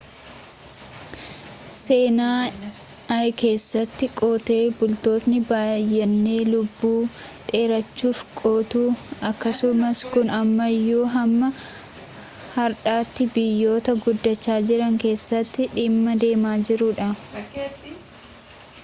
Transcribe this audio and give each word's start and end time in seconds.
seenaa 1.79 2.39
i 3.23 3.33
keessatti 3.41 4.07
qotee 4.21 4.61
bultootni 4.77 5.41
bayyene 5.49 6.37
lubbuu 6.53 6.95
dheereffachuuf 7.51 8.21
qotu 8.39 8.81
akkasumas 9.31 10.01
kun 10.15 10.33
ammayyuu 10.41 11.03
hamma 11.17 11.49
hardhatii 12.57 13.29
biyyota 13.37 13.97
guddacha 14.07 14.55
jiran 14.71 14.97
keessatti 15.05 15.69
dhimma 15.77 16.17
deemaa 16.25 16.55
jiruudha 16.71 17.11